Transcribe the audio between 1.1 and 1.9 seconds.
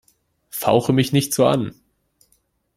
nicht so an!